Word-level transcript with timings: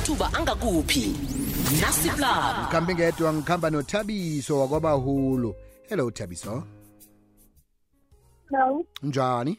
amathuba 0.00 0.32
angakuphi? 0.34 1.12
Nasiplab 1.80 2.54
ngikhambe 2.64 2.94
ngedwa 2.94 3.32
ngikhamba 3.32 3.70
nothabiso 3.70 4.58
wakwabahulu. 4.60 5.54
Hello 5.88 6.10
thabiso. 6.10 6.64
Hello, 8.50 8.84
njani? 9.02 9.58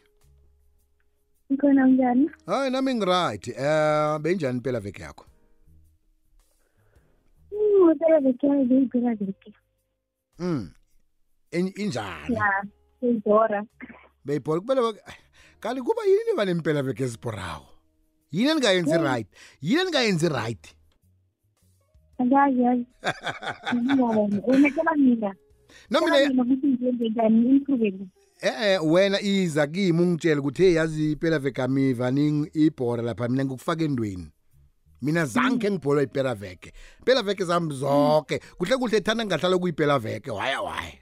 Ngikhona 1.51 1.87
njani? 1.87 2.29
hayi 2.45 2.71
nami 2.71 2.93
ngiright. 2.95 3.47
Eh 3.47 4.19
benjani 4.19 4.57
impela 4.57 4.79
veke 4.79 5.01
yakho? 5.03 5.25
Mm, 7.51 7.95
phela 7.99 8.19
vekele 8.19 8.65
beyiphela 8.65 9.15
veke. 9.15 9.53
mm 10.39 10.71
In- 11.51 11.73
injani? 11.75 12.35
Ya, 12.35 12.63
seyidora. 12.99 13.63
beyibhola 14.25 14.61
kubele 14.61 14.81
kanti 15.59 15.81
kuba 15.81 16.01
yini 16.05 16.33
banempela 16.37 16.81
veke 16.83 17.03
ezibhorawo 17.03 17.65
yini 18.31 18.49
eningayenzi 18.49 18.97
right 18.97 19.27
yini 19.61 19.81
eningayenzi 19.81 20.29
right 20.29 20.75
Angazi 22.19 22.61
yazi. 22.61 22.85
Ngiyabona. 23.75 24.41
Unetshela 24.47 24.95
mina. 24.95 25.35
no 25.89 25.99
Tshela 25.99 26.19
mina 26.19 26.29
mina 26.29 26.43
ukuthi 26.43 26.67
ngiyenze 26.67 27.09
njani 27.09 27.49
improve. 27.49 27.93
eh 28.41 28.53
eh 28.61 28.79
wena 28.83 29.21
iza 29.21 29.67
kimi 29.67 30.01
ungitshela 30.01 30.41
ukuthi 30.41 30.63
hey 30.63 30.73
yazi 30.73 31.11
impela 31.11 31.39
veke 31.39 31.61
amiva 31.61 32.11
ning 32.11 32.49
ibhora 32.53 33.03
lapha 33.03 33.27
mina 33.29 33.45
ngikufaka 33.45 33.83
endweni 33.83 34.27
mina 35.01 35.25
zange 35.25 35.71
ngibholwa 35.71 36.03
impela 36.03 36.35
veke 36.35 36.73
impela 36.99 37.23
veke 37.23 37.43
zami 37.43 37.73
zonke 37.73 38.39
kuhle 38.57 38.77
kuhle 38.77 38.97
ethanda 38.97 39.25
ngahlala 39.25 39.57
kuyiphela 39.57 39.99
veke 39.99 40.31
waya 40.31 40.61
waya 40.61 40.93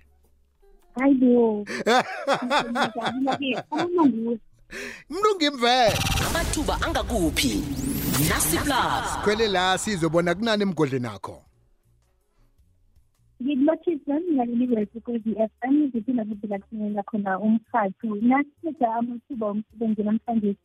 Hayi 0.96 1.14
bo. 1.22 1.66
Ngiyabona 3.32 3.38
uma 3.72 4.06
nguwe. 4.06 4.40
Umuntu 5.10 5.30
ngimvele 5.36 5.98
amathuba 6.28 6.74
angakuphi? 6.86 7.54
Nasiplab 8.30 9.04
khwele 9.24 9.48
la 9.48 9.78
sizobona 9.78 10.36
kunani 10.36 10.64
emgodleni 10.64 11.08
akho? 11.08 11.36
Ngikulothisa 13.42 14.16
ngaleli 14.34 14.86
kwezi 15.06 15.32
FM 15.52 15.76
ngiphinda 15.88 16.26
futhi 16.26 16.48
lakufinyelela 16.48 17.04
khona 17.04 17.40
umkhathu. 17.40 18.16
Nasiza 18.30 18.88
amathuba 19.00 19.46
omsebenzi 19.48 20.04
namhlanje 20.04 20.56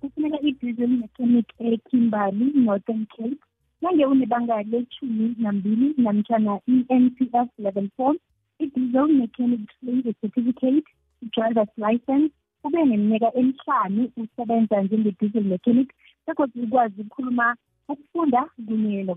kufuneka 0.00 0.38
i-diesel 0.48 0.88
mechanic 0.88 1.48
eKimberley 1.58 2.52
Northern 2.54 3.06
Cape. 3.06 3.40
Nange 3.82 4.06
unebanga 4.06 4.62
lethumi 4.62 5.34
nambili 5.38 5.94
namtshana 5.96 6.60
i-NPF 6.66 7.48
level 7.58 7.88
four, 7.96 8.14
i-diesel 8.58 9.08
mechanic 9.08 9.60
trade 9.80 10.14
certificate, 10.20 10.86
driver's 11.34 11.72
license, 11.76 12.32
ube 12.64 12.84
neminyaka 12.84 13.28
emihlanu 13.38 14.02
usebenza 14.16 14.82
njenge-diesel 14.82 15.44
mechanic 15.44 15.88
bekodwa 16.26 16.62
ukwazi 16.64 17.00
ukukhuluma 17.00 17.56
ukufunda 17.88 18.42
kunye 18.66 19.16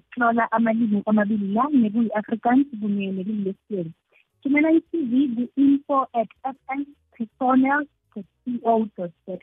amalimi 0.52 1.04
amabili 1.06 1.48
la 1.54 1.64
nekuyi-afrikaans 1.72 2.68
kunye 2.82 3.12
nelimi 3.12 3.44
lesiyeni 3.48 3.92
thumela 4.42 4.72
i-cv 4.72 5.14
ku-info 5.36 5.98
at 6.14 6.30
fs 6.44 6.88
personnel 7.16 7.82
co 8.12 8.20
za 9.08 9.38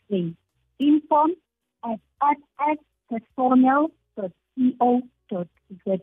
at 1.90 2.80
fs 3.08 3.22
co 5.28 5.46
za 5.86 5.98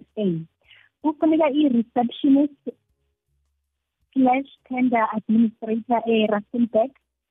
kufuneka 1.02 1.49
i-receptionist 1.49 2.63
slash 4.13 4.49
tender 4.69 5.07
administrator 5.17 6.02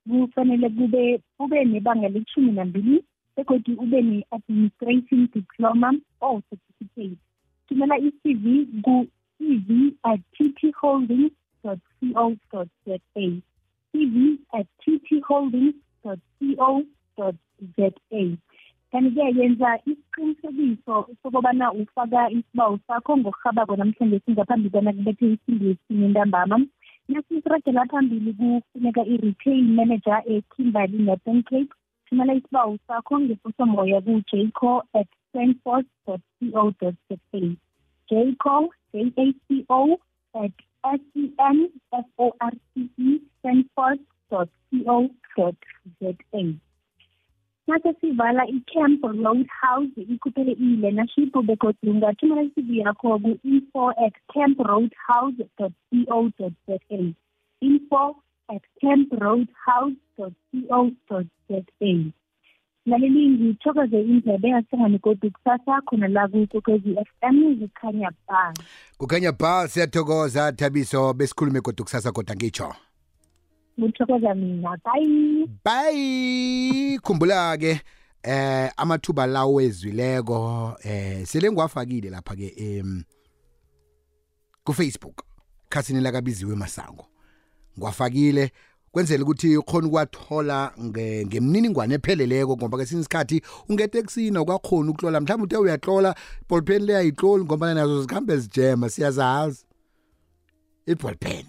kufanele 0.08 0.68
kube 0.68 1.20
kube 1.38 1.64
nebanga 1.64 2.08
lethumi 2.08 2.52
nambili 2.52 3.04
begodwa 3.36 3.74
ube 3.84 4.02
ne-administration 4.02 5.28
diploma 5.34 5.92
or 6.20 6.42
certificate. 6.50 7.18
Thumela 7.68 7.96
i-cv 7.98 8.44
ku-cv 8.84 9.68
at 10.04 10.20
ttholdings 10.34 11.32
co 11.62 11.76
za. 12.86 12.98
Cv 13.92 14.38
at 14.52 14.66
ttholdings 14.82 15.74
co 16.02 16.16
za. 17.76 17.90
Kanti-ke 18.90 19.38
yenza 19.38 19.78
isiqinisekiso 19.86 21.08
sokubana 21.22 21.72
ufaka 21.72 22.30
isibawu 22.30 22.78
sakho 22.86 23.16
ngokurhabako 23.16 23.76
namhlanje 23.76 24.20
singaphambi 24.24 24.70
kwana 24.70 24.92
kubethe 24.92 25.32
isimbi 25.32 25.66
yesinye 25.66 26.06
entambama. 26.06 26.66
Nasisiragela 27.10 27.86
phambili 27.90 28.32
kufuneka 28.32 29.02
i-retail 29.04 29.62
manager 29.62 30.22
ekimberley 30.26 31.02
northern 31.08 31.42
cape. 31.42 31.72
Thumela 32.06 32.34
isibawu 32.34 32.78
sakho 32.86 33.20
ngefosomoya 33.20 34.00
ku-jco 34.00 34.82
at 34.98 35.08
stanford 35.28 35.86
co 36.04 36.18
za 36.50 36.68
jco 38.10 38.70
jaco 41.92 42.26
at 42.40 42.54
senforce 43.42 44.04
co 44.30 44.46
za 46.00 46.12
mase 47.70 47.94
sivala 48.00 48.46
i-camp 48.46 49.02
road 49.24 49.46
house 49.62 50.00
ikhuphele 50.14 50.52
i-learnership 50.52 51.32
begodwa 51.48 51.90
ungathumela 51.92 52.42
i-cv 52.42 52.70
yakho 52.82 53.18
ku-info 53.18 53.84
at 54.06 54.14
camp 54.34 54.58
road 54.70 54.90
house 55.08 55.44
co 55.56 55.70
za 56.66 56.78
info 57.60 58.16
at 58.48 58.62
camp 58.80 59.12
road 59.22 59.48
house 59.66 59.96
co 60.16 61.22
za 61.48 61.62
laleli 62.86 63.28
ngithokoze 63.28 64.00
indlebe 64.00 64.48
yahlangane 64.48 64.98
kodwa 64.98 65.30
kusasa 65.30 65.80
khona 65.86 66.08
la 66.08 66.28
kukokwezi 66.28 66.90
f 66.90 67.10
m 67.22 67.54
zikhanya 67.58 68.10
ba 68.28 68.54
kukhanya 68.98 69.32
ba 69.32 69.68
siyathokoza 69.68 70.52
thabiso 70.52 71.12
besikhulume 71.12 71.60
kodwa 71.60 71.84
kusasa 71.84 72.12
kodwa 72.12 72.36
ngitsho 72.36 72.74
ngithokoza 73.86 74.34
mina. 74.34 74.76
Bayi 74.84 75.46
bye. 75.64 76.98
Khumbula 77.02 77.56
ke 77.58 77.80
eh 78.22 78.70
amathuba 78.76 79.26
lawo 79.26 79.60
ezwileko 79.60 80.76
eh 80.84 81.26
sele 81.26 81.50
ngiwafakile 81.50 82.10
lapha 82.10 82.36
ke 82.36 82.52
em 82.56 83.04
ku 84.64 84.72
Facebook 84.72 85.22
khasini 85.68 86.00
la 86.00 86.12
kabiziwe 86.12 86.56
masango. 86.56 87.06
Ngiwafakile 87.78 88.52
kwenzela 88.92 89.22
ukuthi 89.22 89.56
ukhona 89.56 89.86
ukwathola 89.88 90.72
nge- 90.78 91.26
ngemniningwane 91.26 91.94
epheleleko 91.94 92.56
ngoba 92.56 92.78
kesinye 92.78 93.00
isikhathi 93.00 93.42
ungete 93.68 93.98
ekusini 93.98 94.38
ukwakhona 94.38 94.90
ukutlola. 94.90 95.20
Mhlawumbe 95.20 95.44
uthe 95.44 95.56
uyatlola 95.56 96.14
ballpen 96.48 96.82
le 96.84 96.96
ayitloli 96.96 97.44
ngoba 97.44 97.74
nazo 97.74 98.02
zikhambe 98.02 98.36
zijema 98.36 98.88
siyazazi. 98.90 99.64
Iballpen 100.86 101.46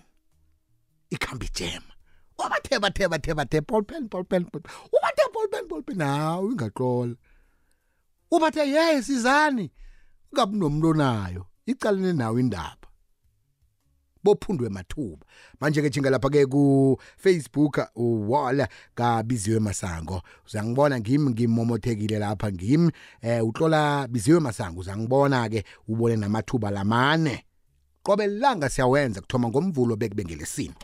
ikhamba 1.09 1.45
ijema. 1.45 1.91
Wabatheba 2.41 2.91
theba 2.91 3.19
theba 3.19 3.46
theba 3.46 3.66
ballpen 3.72 4.07
ballpen 4.09 4.44
ballpen. 4.44 4.72
ubathe 4.94 5.24
ballpen 5.34 5.68
ballpen 5.68 6.00
hawu 6.02 6.52
ingaxola. 6.52 7.16
Ubathe 8.31 8.69
yes 8.69 9.09
izani 9.09 9.72
ungabi 10.31 10.57
nomuntu 10.57 10.88
onayo. 10.88 11.46
Icalene 11.66 12.13
nawo 12.13 12.40
indaba. 12.40 12.88
Bophundwe 14.24 14.69
mathuba. 14.69 15.25
Manje 15.59 15.81
ke 15.81 15.90
jinga 15.90 16.09
lapha 16.09 16.29
ke 16.29 16.46
ku 16.46 16.97
Facebook 17.18 17.79
uwala 17.96 18.68
kabiziwe 18.96 19.59
masango. 19.59 20.22
Uzangibona 20.46 21.00
ngimi 21.00 21.29
ngimomothekile 21.29 22.19
lapha 22.19 22.52
ngimi. 22.52 22.91
Eh 23.22 23.46
utlola 23.46 24.08
biziwe 24.08 24.40
masango 24.40 24.79
uzangibona 24.79 25.50
ke 25.50 25.63
ubone 25.88 26.16
namathuba 26.16 26.72
lamane. 26.72 27.46
Qobe 28.03 28.28
langa 28.28 28.69
siyawenza 28.69 29.22
kuthoma 29.22 29.50
ngomvulo 29.50 29.96
bekube 29.96 30.25
ngelesini 30.25 30.75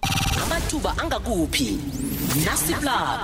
amathuba 0.43 0.93
angakuphi? 0.97 1.79
Nasiplab 2.45 3.21